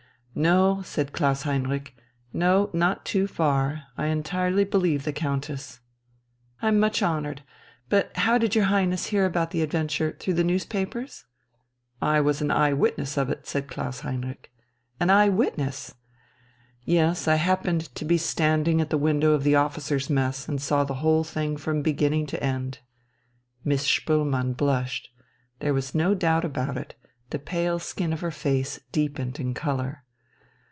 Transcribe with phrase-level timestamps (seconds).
[0.33, 1.93] "No," said Klaus Heinrich,
[2.31, 3.83] "no, not too far.
[3.97, 5.81] I entirely believe the Countess...."
[6.61, 7.43] "I'm much honoured.
[7.89, 10.15] But how did your Highness hear about the adventure?
[10.17, 11.25] Through the newspapers?"
[12.01, 14.49] "I was an eye witness of it," said Klaus Heinrich.
[15.01, 15.95] "An eye witness?"
[16.85, 17.27] "Yes.
[17.27, 20.95] I happened to be standing at the window of the officers' mess, and saw the
[21.03, 22.79] whole thing from beginning to end."
[23.65, 25.09] Miss Spoelmann blushed.
[25.59, 26.95] There was no doubt about it,
[27.31, 30.05] the pale skin of her face deepened in colour.